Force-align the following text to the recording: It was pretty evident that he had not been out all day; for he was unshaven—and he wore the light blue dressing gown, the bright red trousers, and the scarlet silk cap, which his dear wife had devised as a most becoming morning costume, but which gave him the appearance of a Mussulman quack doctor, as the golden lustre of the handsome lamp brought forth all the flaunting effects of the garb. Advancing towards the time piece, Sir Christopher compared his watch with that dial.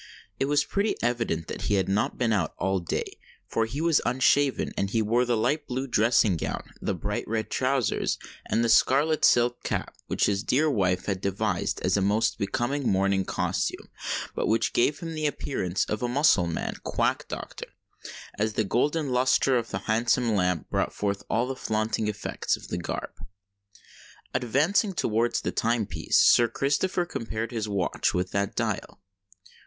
It 0.39 0.45
was 0.45 0.65
pretty 0.65 0.95
evident 1.03 1.45
that 1.45 1.65
he 1.69 1.75
had 1.75 1.87
not 1.87 2.17
been 2.17 2.33
out 2.33 2.55
all 2.57 2.79
day; 2.79 3.19
for 3.47 3.67
he 3.67 3.81
was 3.81 4.01
unshaven—and 4.03 4.89
he 4.89 4.99
wore 5.03 5.25
the 5.25 5.37
light 5.37 5.67
blue 5.67 5.85
dressing 5.85 6.37
gown, 6.37 6.71
the 6.81 6.95
bright 6.95 7.27
red 7.27 7.51
trousers, 7.51 8.17
and 8.47 8.63
the 8.63 8.67
scarlet 8.67 9.23
silk 9.23 9.63
cap, 9.63 9.95
which 10.07 10.25
his 10.25 10.41
dear 10.41 10.71
wife 10.71 11.05
had 11.05 11.21
devised 11.21 11.81
as 11.81 11.97
a 11.97 12.01
most 12.01 12.39
becoming 12.39 12.89
morning 12.89 13.23
costume, 13.25 13.89
but 14.33 14.47
which 14.47 14.73
gave 14.73 15.01
him 15.01 15.13
the 15.13 15.27
appearance 15.27 15.85
of 15.85 16.01
a 16.01 16.07
Mussulman 16.07 16.77
quack 16.83 17.27
doctor, 17.27 17.67
as 18.39 18.53
the 18.53 18.63
golden 18.63 19.11
lustre 19.11 19.55
of 19.55 19.69
the 19.69 19.85
handsome 19.85 20.33
lamp 20.35 20.67
brought 20.71 20.95
forth 20.95 21.21
all 21.29 21.45
the 21.45 21.55
flaunting 21.55 22.07
effects 22.07 22.57
of 22.57 22.69
the 22.69 22.77
garb. 22.79 23.11
Advancing 24.33 24.93
towards 24.95 25.41
the 25.41 25.51
time 25.51 25.85
piece, 25.85 26.17
Sir 26.17 26.47
Christopher 26.47 27.05
compared 27.05 27.51
his 27.51 27.69
watch 27.69 28.15
with 28.15 28.31
that 28.31 28.55
dial. 28.55 28.99